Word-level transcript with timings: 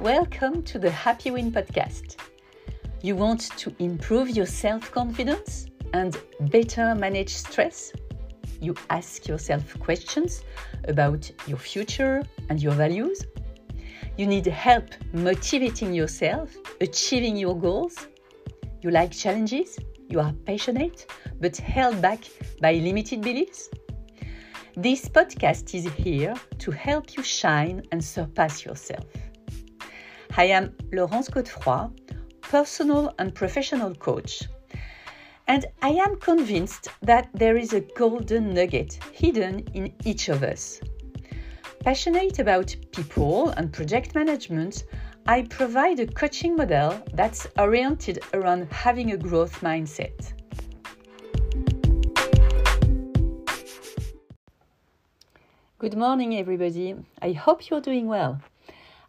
Welcome 0.00 0.62
to 0.62 0.78
the 0.78 0.90
Happy 0.90 1.30
Win 1.30 1.52
podcast. 1.52 2.16
You 3.02 3.16
want 3.16 3.50
to 3.58 3.70
improve 3.80 4.30
your 4.30 4.46
self 4.46 4.90
confidence 4.90 5.66
and 5.92 6.18
better 6.40 6.94
manage 6.94 7.34
stress? 7.34 7.92
You 8.62 8.74
ask 8.88 9.28
yourself 9.28 9.78
questions 9.78 10.42
about 10.84 11.30
your 11.46 11.58
future 11.58 12.22
and 12.48 12.62
your 12.62 12.72
values? 12.72 13.26
You 14.16 14.26
need 14.26 14.46
help 14.46 14.86
motivating 15.12 15.92
yourself, 15.92 16.56
achieving 16.80 17.36
your 17.36 17.54
goals? 17.54 18.08
You 18.80 18.90
like 18.90 19.12
challenges? 19.12 19.78
You 20.08 20.20
are 20.20 20.32
passionate 20.46 21.12
but 21.42 21.58
held 21.58 22.00
back 22.00 22.20
by 22.62 22.72
limited 22.72 23.20
beliefs? 23.20 23.68
This 24.78 25.10
podcast 25.10 25.74
is 25.74 25.92
here 25.92 26.34
to 26.60 26.70
help 26.70 27.18
you 27.18 27.22
shine 27.22 27.82
and 27.92 28.02
surpass 28.02 28.64
yourself. 28.64 29.04
I 30.36 30.44
am 30.44 30.76
Laurence 30.92 31.28
Godefroy, 31.28 31.90
personal 32.40 33.12
and 33.18 33.34
professional 33.34 33.94
coach. 33.96 34.44
And 35.48 35.66
I 35.82 35.90
am 35.90 36.20
convinced 36.20 36.88
that 37.02 37.28
there 37.34 37.56
is 37.56 37.72
a 37.72 37.80
golden 37.80 38.54
nugget 38.54 38.94
hidden 39.12 39.66
in 39.74 39.92
each 40.04 40.28
of 40.28 40.44
us. 40.44 40.80
Passionate 41.80 42.38
about 42.38 42.76
people 42.92 43.48
and 43.50 43.72
project 43.72 44.14
management, 44.14 44.84
I 45.26 45.42
provide 45.42 45.98
a 45.98 46.06
coaching 46.06 46.54
model 46.54 47.02
that's 47.12 47.48
oriented 47.58 48.20
around 48.32 48.72
having 48.72 49.10
a 49.12 49.16
growth 49.16 49.60
mindset. 49.60 50.32
Good 55.78 55.96
morning, 55.96 56.36
everybody. 56.36 56.94
I 57.20 57.32
hope 57.32 57.68
you're 57.68 57.80
doing 57.80 58.06
well. 58.06 58.40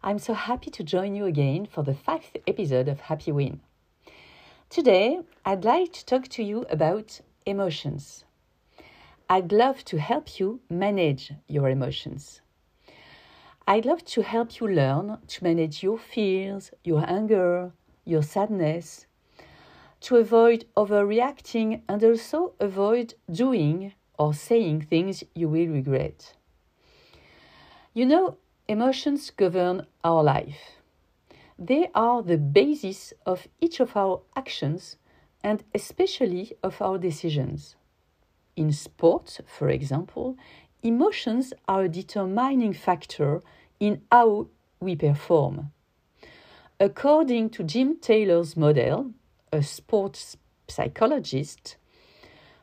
I'm 0.04 0.18
so 0.18 0.34
happy 0.34 0.68
to 0.72 0.82
join 0.82 1.14
you 1.14 1.26
again 1.26 1.64
for 1.64 1.84
the 1.84 1.94
fifth 1.94 2.36
episode 2.48 2.88
of 2.88 3.02
Happy 3.02 3.30
Win. 3.30 3.60
Today, 4.68 5.20
I'd 5.44 5.64
like 5.64 5.92
to 5.92 6.04
talk 6.04 6.26
to 6.30 6.42
you 6.42 6.66
about 6.68 7.20
emotions. 7.46 8.24
I'd 9.30 9.52
love 9.52 9.84
to 9.84 10.00
help 10.00 10.40
you 10.40 10.58
manage 10.68 11.32
your 11.46 11.68
emotions. 11.68 12.40
I'd 13.68 13.86
love 13.86 14.04
to 14.06 14.22
help 14.22 14.58
you 14.58 14.66
learn 14.66 15.18
to 15.24 15.44
manage 15.44 15.84
your 15.84 15.98
fears, 15.98 16.72
your 16.82 17.08
anger, 17.08 17.70
your 18.04 18.24
sadness, 18.24 19.06
to 20.00 20.16
avoid 20.16 20.64
overreacting 20.76 21.82
and 21.88 22.02
also 22.02 22.54
avoid 22.58 23.14
doing 23.30 23.92
or 24.18 24.34
saying 24.34 24.80
things 24.80 25.22
you 25.32 25.48
will 25.48 25.68
regret. 25.68 26.34
You 27.94 28.06
know, 28.06 28.38
Emotions 28.72 29.28
govern 29.28 29.86
our 30.02 30.22
life. 30.22 30.80
They 31.58 31.90
are 31.94 32.22
the 32.22 32.38
basis 32.38 33.12
of 33.26 33.46
each 33.60 33.80
of 33.80 33.94
our 33.94 34.22
actions 34.34 34.96
and 35.44 35.62
especially 35.74 36.56
of 36.62 36.80
our 36.80 36.96
decisions. 36.96 37.76
In 38.56 38.72
sports, 38.72 39.42
for 39.46 39.68
example, 39.68 40.38
emotions 40.82 41.52
are 41.68 41.82
a 41.82 41.88
determining 41.90 42.72
factor 42.72 43.42
in 43.78 44.00
how 44.10 44.46
we 44.80 44.96
perform. 44.96 45.70
According 46.80 47.50
to 47.50 47.64
Jim 47.64 47.98
Taylor's 48.00 48.56
model, 48.56 49.10
a 49.52 49.62
sports 49.62 50.38
psychologist, 50.66 51.76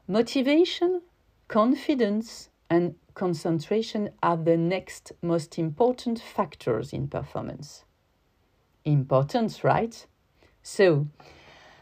motivation, 0.08 1.04
confidence, 1.48 2.50
and 2.68 2.96
concentration 3.20 4.12
are 4.24 4.38
the 4.38 4.56
next 4.56 5.12
most 5.22 5.60
important 5.60 6.22
factors 6.22 6.94
in 6.94 7.06
performance. 7.10 7.84
Importance, 8.86 9.62
right? 9.62 10.08
So, 10.64 11.08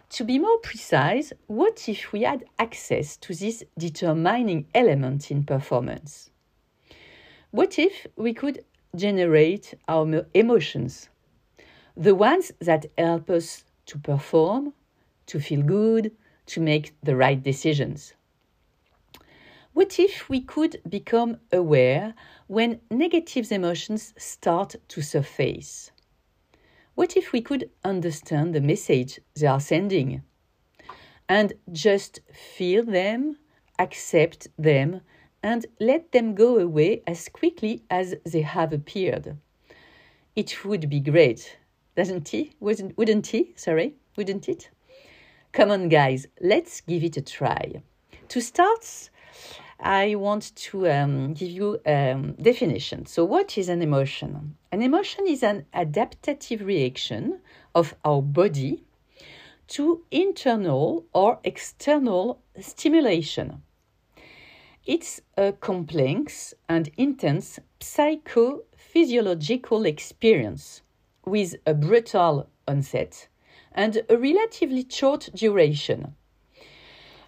to 0.10 0.24
be 0.24 0.40
more 0.40 0.58
precise, 0.58 1.32
what 1.46 1.88
if 1.88 2.12
we 2.12 2.24
had 2.24 2.46
access 2.58 3.18
to 3.18 3.36
this 3.36 3.64
determining 3.78 4.66
element 4.74 5.30
in 5.30 5.44
performance? 5.44 6.32
What 7.52 7.78
if 7.78 8.08
we 8.16 8.34
could 8.34 8.66
generate 8.96 9.76
our 9.88 10.26
emotions, 10.34 11.10
the 11.96 12.16
ones 12.16 12.52
that 12.62 12.88
help 12.98 13.30
us 13.30 13.64
to 13.86 14.00
perform, 14.00 14.74
to 15.28 15.40
feel 15.40 15.62
good, 15.62 16.12
to 16.48 16.62
make 16.62 16.96
the 17.04 17.16
right 17.16 17.42
decisions? 17.44 18.16
What 19.78 20.00
if 20.00 20.28
we 20.28 20.42
could 20.42 20.82
become 20.90 21.38
aware 21.54 22.16
when 22.48 22.82
negative 22.90 23.52
emotions 23.52 24.12
start 24.18 24.74
to 24.88 25.04
surface? 25.04 25.92
What 26.96 27.16
if 27.16 27.32
we 27.32 27.42
could 27.42 27.70
understand 27.84 28.56
the 28.56 28.60
message 28.60 29.20
they 29.36 29.46
are 29.46 29.60
sending 29.60 30.24
and 31.30 31.54
just 31.72 32.22
feel 32.34 32.84
them, 32.84 33.38
accept 33.78 34.48
them, 34.58 35.02
and 35.44 35.68
let 35.80 36.12
them 36.12 36.34
go 36.34 36.58
away 36.58 37.04
as 37.06 37.30
quickly 37.30 37.84
as 37.92 38.16
they 38.26 38.42
have 38.42 38.74
appeared? 38.74 39.38
It 40.36 40.66
would 40.66 40.90
be 40.90 41.02
great, 41.02 41.60
doesn't 41.96 42.34
it? 42.34 42.56
Wouldn't, 42.60 42.98
wouldn't 42.98 43.32
it? 43.32 43.60
Sorry, 43.60 43.94
wouldn't 44.16 44.50
it? 44.50 44.72
Come 45.52 45.70
on, 45.70 45.88
guys, 45.88 46.26
let's 46.42 46.82
give 46.82 47.04
it 47.04 47.16
a 47.18 47.22
try. 47.22 47.84
To 48.30 48.42
start, 48.42 49.12
I 49.80 50.16
want 50.16 50.56
to 50.56 50.90
um, 50.90 51.34
give 51.34 51.52
you 51.52 51.80
a 51.86 52.12
um, 52.12 52.34
definition. 52.34 53.06
So, 53.06 53.24
what 53.24 53.58
is 53.58 53.70
an 53.70 53.82
emotion? 53.84 54.58
An 54.72 54.82
emotion 54.82 55.28
is 55.28 55.44
an 55.44 55.68
adaptive 55.74 56.66
reaction 56.66 57.40
of 57.76 57.94
our 58.04 58.24
body 58.24 58.84
to 59.68 60.04
internal 60.10 61.06
or 61.14 61.40
external 61.44 62.42
stimulation. 62.60 63.62
It's 64.86 65.22
a 65.38 65.52
complex 65.52 66.56
and 66.68 66.90
intense 66.98 67.60
psychophysiological 67.80 69.86
experience 69.86 70.82
with 71.26 71.56
a 71.66 71.74
brutal 71.74 72.48
onset 72.68 73.28
and 73.74 74.02
a 74.10 74.18
relatively 74.18 74.86
short 74.90 75.30
duration 75.36 76.16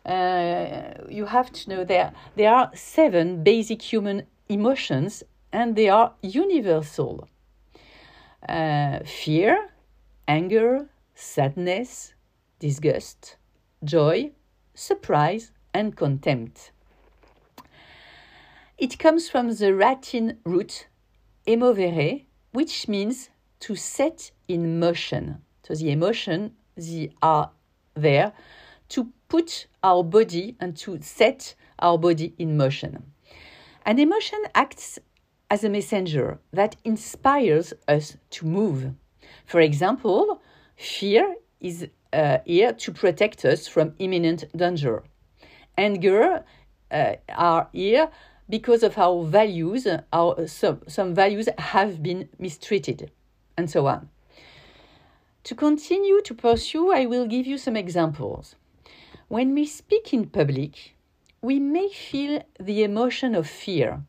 you 0.09 1.25
have 1.25 1.51
to 1.51 1.69
know 1.69 1.83
there 1.83 2.13
there 2.35 2.53
are 2.53 2.71
seven 2.73 3.43
basic 3.43 3.81
human 3.81 4.23
emotions 4.47 5.23
and 5.51 5.75
they 5.75 5.89
are 5.89 6.13
universal. 6.21 7.27
Uh, 8.47 8.99
fear 9.05 9.69
anger 10.27 10.87
sadness 11.13 12.13
disgust 12.59 13.35
joy 13.83 14.31
surprise 14.73 15.51
and 15.73 15.95
contempt. 15.95 16.71
It 18.77 18.97
comes 18.97 19.29
from 19.29 19.53
the 19.53 19.71
latin 19.71 20.37
root 20.45 20.87
emovere 21.45 22.25
which 22.51 22.87
means 22.87 23.29
to 23.59 23.75
set 23.75 24.31
in 24.47 24.79
motion. 24.79 25.41
So 25.63 25.75
the 25.75 25.91
emotion 25.91 26.55
they 26.75 27.11
are 27.21 27.51
there 27.93 28.31
to 28.89 29.11
put 29.29 29.67
our 29.83 30.03
body 30.03 30.55
and 30.59 30.75
to 30.77 30.99
set 31.01 31.55
our 31.79 31.97
body 31.97 32.33
in 32.37 32.57
motion. 32.57 33.03
An 33.85 33.99
emotion 33.99 34.39
acts 34.53 34.99
as 35.49 35.63
a 35.63 35.69
messenger 35.69 36.39
that 36.51 36.75
inspires 36.83 37.73
us 37.87 38.17
to 38.31 38.45
move. 38.45 38.93
For 39.45 39.61
example, 39.61 40.41
fear 40.75 41.35
is 41.59 41.87
uh, 42.13 42.39
here 42.45 42.73
to 42.73 42.91
protect 42.91 43.45
us 43.45 43.67
from 43.67 43.93
imminent 43.99 44.45
danger. 44.55 45.03
Anger 45.77 46.43
uh, 46.91 47.13
are 47.29 47.69
here 47.71 48.09
because 48.49 48.83
of 48.83 48.97
our 48.97 49.23
values, 49.23 49.87
our, 50.11 50.47
some, 50.47 50.81
some 50.87 51.13
values 51.13 51.47
have 51.57 52.01
been 52.01 52.29
mistreated, 52.39 53.11
and 53.55 53.69
so 53.69 53.85
on. 53.85 54.09
To 55.43 55.55
continue 55.55 56.21
to 56.23 56.33
pursue, 56.33 56.91
I 56.91 57.05
will 57.05 57.27
give 57.27 57.45
you 57.45 57.57
some 57.57 57.75
examples. 57.75 58.55
When 59.29 59.53
we 59.53 59.67
speak 59.67 60.11
in 60.11 60.25
public, 60.31 60.95
we 61.39 61.59
may 61.59 61.89
feel 61.89 62.41
the 62.59 62.81
emotion 62.81 63.35
of 63.35 63.47
fear, 63.47 64.01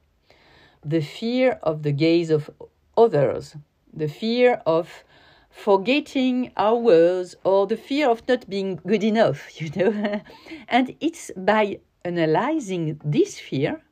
the 0.82 1.02
fear 1.02 1.58
of 1.62 1.82
the 1.82 1.92
gaze 1.92 2.30
of 2.30 2.50
others, 2.96 3.54
the 3.92 4.08
fear 4.08 4.62
of 4.64 5.04
forgetting 5.50 6.52
our 6.56 6.74
words, 6.74 7.36
or 7.44 7.66
the 7.66 7.76
fear 7.76 8.08
of 8.08 8.26
not 8.26 8.48
being 8.48 8.76
good 8.76 9.04
enough, 9.04 9.40
you 9.60 9.68
know. 9.76 10.22
and 10.68 10.96
it's 11.00 11.30
by 11.36 11.80
analyzing 12.02 12.98
this 13.04 13.38
fear 13.38 13.82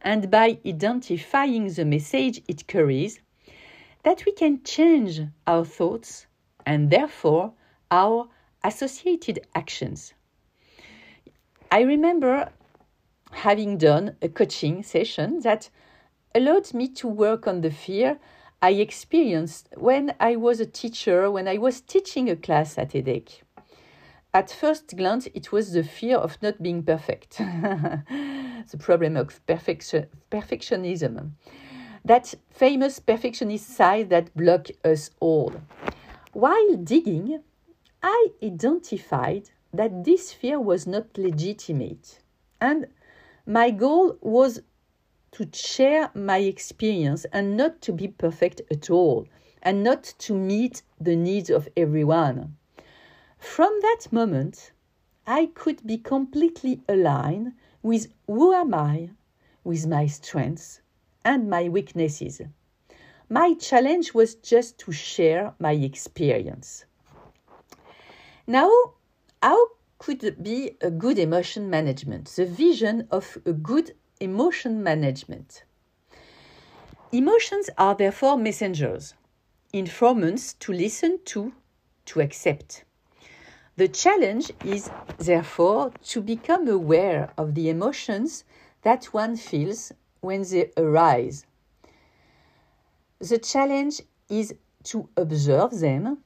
and 0.00 0.30
by 0.30 0.60
identifying 0.64 1.72
the 1.72 1.84
message 1.84 2.40
it 2.46 2.68
carries 2.68 3.18
that 4.04 4.24
we 4.24 4.30
can 4.30 4.62
change 4.62 5.22
our 5.44 5.64
thoughts 5.64 6.28
and 6.64 6.88
therefore 6.88 7.52
our 7.90 8.28
associated 8.62 9.40
actions. 9.56 10.14
I 11.72 11.80
remember 11.80 12.50
having 13.30 13.78
done 13.78 14.16
a 14.20 14.28
coaching 14.28 14.82
session 14.82 15.40
that 15.40 15.70
allowed 16.34 16.74
me 16.74 16.86
to 16.88 17.08
work 17.08 17.46
on 17.46 17.62
the 17.62 17.70
fear 17.70 18.18
I 18.60 18.72
experienced 18.72 19.70
when 19.78 20.14
I 20.20 20.36
was 20.36 20.60
a 20.60 20.66
teacher, 20.66 21.30
when 21.30 21.48
I 21.48 21.56
was 21.56 21.80
teaching 21.80 22.28
a 22.28 22.36
class 22.36 22.76
at 22.76 22.90
EDHEC. 22.94 23.40
At 24.34 24.50
first 24.50 24.94
glance, 24.98 25.28
it 25.32 25.50
was 25.50 25.72
the 25.72 25.82
fear 25.82 26.18
of 26.18 26.36
not 26.42 26.62
being 26.62 26.82
perfect, 26.82 27.38
the 27.38 28.78
problem 28.78 29.16
of 29.16 29.40
perfection, 29.46 30.08
perfectionism. 30.30 31.30
That 32.04 32.34
famous 32.50 32.98
perfectionist 32.98 33.66
side 33.66 34.10
that 34.10 34.36
blocks 34.36 34.72
us 34.84 35.08
all. 35.20 35.54
While 36.34 36.76
digging, 36.76 37.42
I 38.02 38.28
identified 38.42 39.48
that 39.72 40.04
this 40.04 40.32
fear 40.32 40.60
was 40.60 40.86
not 40.86 41.16
legitimate, 41.16 42.20
and 42.60 42.86
my 43.46 43.70
goal 43.70 44.18
was 44.20 44.60
to 45.32 45.48
share 45.52 46.10
my 46.14 46.38
experience 46.38 47.24
and 47.32 47.56
not 47.56 47.80
to 47.80 47.92
be 47.92 48.06
perfect 48.06 48.60
at 48.70 48.90
all, 48.90 49.26
and 49.62 49.82
not 49.82 50.02
to 50.18 50.34
meet 50.34 50.82
the 51.00 51.16
needs 51.16 51.48
of 51.48 51.68
everyone. 51.76 52.56
From 53.38 53.72
that 53.82 54.12
moment, 54.12 54.72
I 55.26 55.46
could 55.46 55.86
be 55.86 55.98
completely 55.98 56.80
aligned 56.88 57.52
with 57.82 58.12
who 58.26 58.52
am 58.52 58.74
I, 58.74 59.10
with 59.64 59.86
my 59.86 60.06
strengths 60.06 60.80
and 61.24 61.48
my 61.48 61.68
weaknesses. 61.68 62.42
My 63.28 63.54
challenge 63.54 64.12
was 64.12 64.34
just 64.34 64.78
to 64.80 64.92
share 64.92 65.54
my 65.58 65.72
experience. 65.72 66.84
Now, 68.46 68.70
how 69.42 69.68
could 69.98 70.42
be 70.42 70.76
a 70.80 70.90
good 70.90 71.18
emotion 71.18 71.68
management? 71.68 72.26
The 72.28 72.46
vision 72.46 73.08
of 73.10 73.38
a 73.44 73.52
good 73.52 73.94
emotion 74.20 74.82
management. 74.82 75.64
Emotions 77.10 77.68
are 77.76 77.94
therefore 77.94 78.38
messengers, 78.38 79.14
informants 79.72 80.54
to 80.54 80.72
listen 80.72 81.18
to, 81.26 81.52
to 82.06 82.20
accept. 82.20 82.84
The 83.76 83.88
challenge 83.88 84.52
is, 84.64 84.90
therefore, 85.18 85.92
to 86.04 86.20
become 86.20 86.68
aware 86.68 87.32
of 87.36 87.54
the 87.54 87.68
emotions 87.68 88.44
that 88.82 89.06
one 89.06 89.36
feels 89.36 89.92
when 90.20 90.42
they 90.42 90.70
arise. 90.76 91.46
The 93.18 93.38
challenge 93.38 94.02
is 94.28 94.54
to 94.84 95.08
observe 95.16 95.80
them 95.80 96.18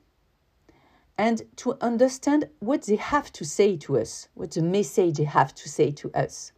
and 1.19 1.43
to 1.57 1.77
understand 1.81 2.49
what 2.59 2.83
they 2.83 2.97
have 2.97 3.33
to 3.33 3.45
say 3.45 3.77
to 3.77 3.99
us, 3.99 4.29
what 4.35 4.51
the 4.51 4.63
message 4.63 5.17
they 5.17 5.25
have 5.25 5.55
to 5.55 5.69
say 5.69 5.91
to 5.91 6.11
us, 6.13 6.53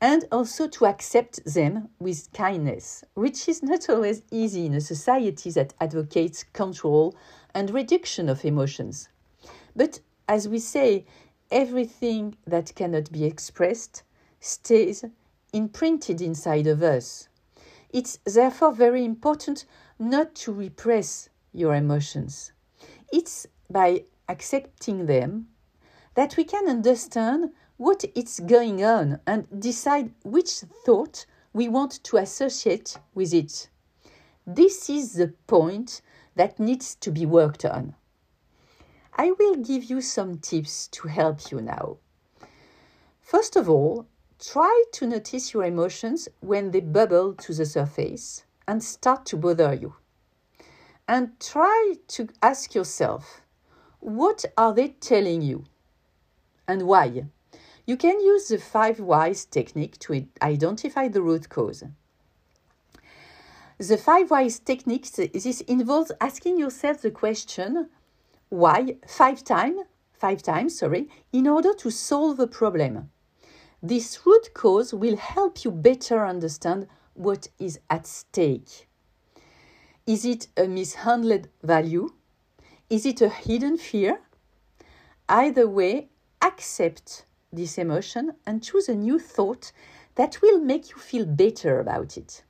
and 0.00 0.24
also 0.32 0.66
to 0.68 0.86
accept 0.86 1.44
them 1.44 1.88
with 1.98 2.32
kindness, 2.32 3.04
which 3.14 3.48
is 3.48 3.62
not 3.62 3.88
always 3.88 4.22
easy 4.30 4.66
in 4.66 4.74
a 4.74 4.80
society 4.80 5.50
that 5.50 5.74
advocates 5.80 6.44
control 6.52 7.14
and 7.54 7.70
reduction 7.70 8.28
of 8.28 8.44
emotions. 8.44 9.08
But 9.76 10.00
as 10.28 10.48
we 10.48 10.58
say, 10.58 11.04
everything 11.50 12.36
that 12.46 12.74
cannot 12.74 13.12
be 13.12 13.24
expressed 13.24 14.02
stays 14.40 15.04
imprinted 15.52 16.20
inside 16.20 16.66
of 16.66 16.82
us. 16.82 17.28
It's 17.90 18.18
therefore 18.24 18.72
very 18.72 19.04
important 19.04 19.64
not 19.98 20.34
to 20.36 20.52
repress 20.52 21.28
your 21.52 21.74
emotions. 21.74 22.52
It's 23.12 23.46
by 23.70 24.04
accepting 24.28 25.06
them 25.06 25.48
that 26.14 26.36
we 26.36 26.44
can 26.44 26.68
understand 26.68 27.50
what 27.76 28.04
is 28.14 28.40
going 28.40 28.84
on 28.84 29.20
and 29.26 29.46
decide 29.60 30.12
which 30.22 30.50
thought 30.84 31.26
we 31.52 31.68
want 31.68 32.02
to 32.04 32.16
associate 32.16 32.98
with 33.14 33.34
it. 33.34 33.68
This 34.46 34.88
is 34.88 35.14
the 35.14 35.28
point 35.46 36.02
that 36.36 36.60
needs 36.60 36.94
to 36.96 37.10
be 37.10 37.26
worked 37.26 37.64
on. 37.64 37.94
I 39.16 39.30
will 39.32 39.56
give 39.56 39.84
you 39.84 40.00
some 40.00 40.38
tips 40.38 40.88
to 40.88 41.08
help 41.08 41.50
you 41.50 41.60
now. 41.60 41.98
First 43.20 43.56
of 43.56 43.70
all, 43.70 44.06
try 44.40 44.84
to 44.92 45.06
notice 45.06 45.54
your 45.54 45.64
emotions 45.64 46.28
when 46.40 46.72
they 46.72 46.80
bubble 46.80 47.34
to 47.34 47.54
the 47.54 47.64
surface 47.64 48.44
and 48.66 48.82
start 48.82 49.24
to 49.26 49.36
bother 49.36 49.72
you. 49.72 49.94
And 51.06 51.38
try 51.38 51.94
to 52.08 52.28
ask 52.42 52.74
yourself, 52.74 53.42
what 54.04 54.44
are 54.58 54.74
they 54.74 54.88
telling 54.88 55.40
you? 55.40 55.64
And 56.68 56.82
why? 56.82 57.24
You 57.86 57.96
can 57.96 58.20
use 58.20 58.48
the 58.48 58.58
five 58.58 59.00
whys 59.00 59.46
technique 59.46 59.98
to 60.00 60.26
identify 60.42 61.08
the 61.08 61.22
root 61.22 61.48
cause. 61.48 61.84
The 63.78 63.96
five 63.96 64.30
whys 64.30 64.58
technique 64.58 65.10
this 65.10 65.60
involves 65.62 66.12
asking 66.20 66.58
yourself 66.58 67.00
the 67.00 67.10
question 67.10 67.88
why 68.50 68.96
five 69.06 69.42
times 69.42 69.80
five 70.12 70.42
times 70.42 70.78
sorry 70.78 71.08
in 71.32 71.48
order 71.48 71.74
to 71.74 71.90
solve 71.90 72.38
a 72.38 72.46
problem 72.46 73.10
this 73.82 74.20
root 74.24 74.54
cause 74.54 74.94
will 74.94 75.16
help 75.16 75.64
you 75.64 75.70
better 75.72 76.24
understand 76.24 76.86
what 77.14 77.48
is 77.58 77.80
at 77.90 78.06
stake 78.06 78.86
is 80.06 80.24
it 80.24 80.46
a 80.56 80.68
mishandled 80.68 81.48
value 81.62 82.08
is 82.90 83.06
it 83.06 83.20
a 83.20 83.28
hidden 83.28 83.76
fear 83.76 84.20
either 85.28 85.68
way 85.68 86.08
accept 86.42 87.24
this 87.52 87.78
emotion 87.78 88.32
and 88.46 88.62
choose 88.62 88.88
a 88.88 88.94
new 88.94 89.18
thought 89.18 89.72
that 90.16 90.40
will 90.42 90.58
make 90.60 90.90
you 90.90 90.96
feel 90.96 91.24
better 91.24 91.80
about 91.80 92.16
it 92.16 92.42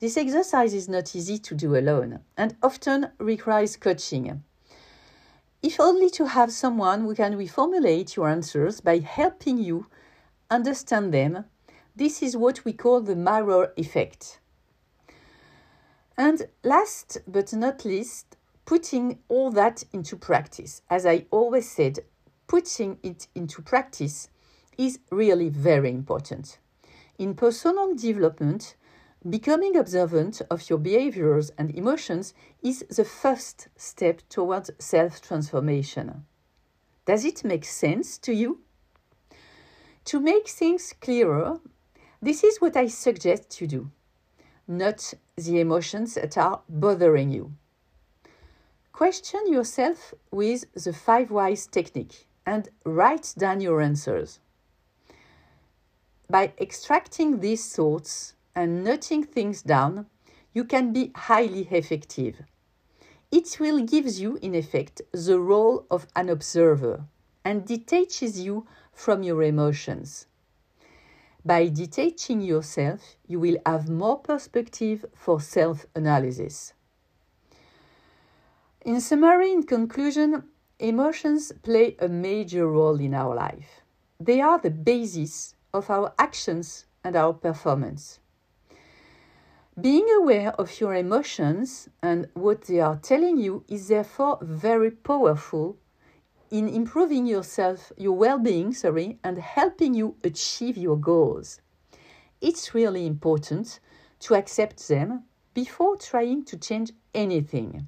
this 0.00 0.16
exercise 0.16 0.74
is 0.74 0.88
not 0.88 1.14
easy 1.14 1.38
to 1.38 1.54
do 1.54 1.76
alone 1.76 2.20
and 2.36 2.56
often 2.62 3.10
requires 3.18 3.76
coaching 3.76 4.42
if 5.62 5.78
only 5.78 6.10
to 6.10 6.26
have 6.26 6.52
someone 6.52 7.02
who 7.02 7.14
can 7.14 7.34
reformulate 7.34 8.16
your 8.16 8.28
answers 8.28 8.80
by 8.80 8.98
helping 8.98 9.58
you 9.58 9.86
understand 10.50 11.14
them. 11.14 11.44
This 11.94 12.22
is 12.22 12.36
what 12.36 12.64
we 12.64 12.72
call 12.72 13.00
the 13.00 13.14
mirror 13.14 13.72
effect. 13.76 14.40
And 16.18 16.48
last 16.64 17.18
but 17.26 17.52
not 17.52 17.84
least, 17.84 18.36
putting 18.64 19.18
all 19.28 19.50
that 19.52 19.84
into 19.92 20.16
practice. 20.16 20.82
As 20.88 21.06
I 21.06 21.26
always 21.30 21.70
said, 21.70 22.00
putting 22.46 22.98
it 23.02 23.28
into 23.34 23.62
practice 23.62 24.28
is 24.78 24.98
really 25.10 25.48
very 25.48 25.90
important. 25.90 26.58
In 27.18 27.34
personal 27.34 27.94
development, 27.94 28.76
Becoming 29.28 29.76
observant 29.76 30.42
of 30.50 30.68
your 30.68 30.80
behaviors 30.80 31.50
and 31.56 31.72
emotions 31.76 32.34
is 32.60 32.84
the 32.90 33.04
first 33.04 33.68
step 33.76 34.20
towards 34.28 34.72
self 34.80 35.20
transformation. 35.20 36.24
Does 37.06 37.24
it 37.24 37.44
make 37.44 37.64
sense 37.64 38.18
to 38.18 38.32
you? 38.32 38.62
To 40.06 40.18
make 40.18 40.48
things 40.48 40.92
clearer, 41.00 41.60
this 42.20 42.42
is 42.42 42.60
what 42.60 42.76
I 42.76 42.88
suggest 42.88 43.60
you 43.60 43.68
do. 43.68 43.90
Not 44.66 45.14
the 45.36 45.60
emotions 45.60 46.14
that 46.14 46.36
are 46.36 46.62
bothering 46.68 47.30
you. 47.30 47.52
Question 48.92 49.50
yourself 49.50 50.12
with 50.30 50.70
the 50.74 50.92
five 50.92 51.30
whys 51.30 51.66
technique 51.66 52.26
and 52.44 52.68
write 52.84 53.34
down 53.38 53.62
your 53.62 53.80
answers. 53.80 54.38
By 56.28 56.52
extracting 56.60 57.40
these 57.40 57.74
thoughts 57.74 58.34
and 58.54 58.84
noting 58.84 59.24
things 59.24 59.62
down, 59.62 60.06
you 60.52 60.64
can 60.64 60.92
be 60.92 61.10
highly 61.16 61.66
effective. 61.70 62.42
It 63.30 63.58
will 63.58 63.80
give 63.80 64.06
you, 64.08 64.38
in 64.42 64.54
effect, 64.54 65.00
the 65.12 65.40
role 65.40 65.86
of 65.90 66.06
an 66.14 66.28
observer 66.28 67.06
and 67.46 67.64
detaches 67.64 68.40
you 68.40 68.66
from 68.92 69.22
your 69.22 69.42
emotions. 69.42 70.26
By 71.44 71.68
detaching 71.68 72.42
yourself, 72.42 73.16
you 73.26 73.40
will 73.40 73.56
have 73.64 73.88
more 73.88 74.18
perspective 74.18 75.06
for 75.14 75.40
self 75.40 75.86
analysis. 75.96 76.74
In 78.84 79.00
summary, 79.00 79.52
in 79.52 79.62
conclusion, 79.62 80.42
emotions 80.80 81.52
play 81.62 81.94
a 82.00 82.08
major 82.08 82.66
role 82.66 82.98
in 82.98 83.14
our 83.14 83.32
life. 83.32 83.82
They 84.18 84.40
are 84.40 84.58
the 84.58 84.70
basis 84.70 85.54
of 85.72 85.88
our 85.88 86.12
actions 86.18 86.86
and 87.04 87.14
our 87.14 87.32
performance. 87.32 88.18
Being 89.80 90.08
aware 90.18 90.50
of 90.54 90.80
your 90.80 90.96
emotions 90.96 91.90
and 92.02 92.28
what 92.34 92.62
they 92.62 92.80
are 92.80 92.96
telling 92.96 93.38
you 93.38 93.64
is 93.68 93.86
therefore 93.86 94.38
very 94.42 94.90
powerful 94.90 95.76
in 96.50 96.68
improving 96.68 97.24
yourself, 97.24 97.92
your 97.96 98.16
well-being, 98.16 98.74
sorry, 98.74 99.20
and 99.22 99.38
helping 99.38 99.94
you 99.94 100.16
achieve 100.24 100.76
your 100.76 100.96
goals. 100.96 101.60
It's 102.40 102.74
really 102.74 103.06
important 103.06 103.78
to 104.20 104.34
accept 104.34 104.88
them 104.88 105.22
before 105.54 105.96
trying 105.96 106.44
to 106.46 106.56
change 106.56 106.90
anything. 107.14 107.86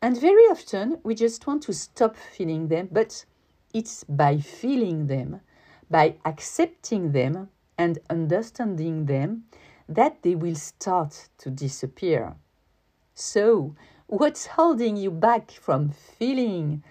And 0.00 0.20
very 0.20 0.44
often 0.44 1.00
we 1.02 1.16
just 1.16 1.46
want 1.46 1.62
to 1.64 1.72
stop 1.72 2.16
feeling 2.16 2.68
them, 2.68 2.88
but 2.92 3.24
it's 3.74 4.04
by 4.04 4.38
feeling 4.38 5.08
them, 5.08 5.40
by 5.90 6.14
accepting 6.24 7.10
them 7.10 7.48
and 7.76 7.98
understanding 8.08 9.06
them 9.06 9.44
that 9.88 10.22
they 10.22 10.36
will 10.36 10.54
start 10.54 11.28
to 11.38 11.50
disappear. 11.50 12.36
So, 13.14 13.74
what's 14.06 14.46
holding 14.46 14.96
you 14.96 15.10
back 15.10 15.50
from 15.50 15.90
feeling, 15.90 16.84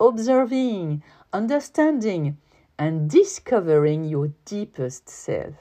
observing, 0.00 1.02
understanding, 1.34 2.38
and 2.78 3.10
discovering 3.10 4.04
your 4.04 4.32
deepest 4.46 5.10
self? 5.10 5.54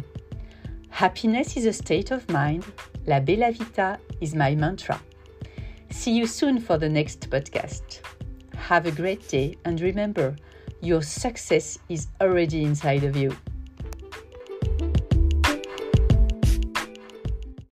Happiness 0.91 1.57
is 1.57 1.65
a 1.67 1.73
state 1.73 2.11
of 2.11 2.29
mind. 2.31 2.65
La 3.07 3.21
Bella 3.21 3.53
Vita 3.53 3.99
is 4.21 4.35
my 4.35 4.55
mantra. 4.55 5.01
See 5.91 6.13
you 6.13 6.27
soon 6.27 6.61
for 6.61 6.79
the 6.79 6.89
next 6.89 7.29
podcast. 7.31 8.01
Have 8.57 8.87
a 8.87 8.91
great 8.91 9.29
day 9.29 9.57
and 9.65 9.81
remember, 9.81 10.35
your 10.81 11.03
success 11.03 11.79
is 11.89 12.09
already 12.21 12.65
inside 12.65 13.05
of 13.05 13.17
you. 13.17 13.37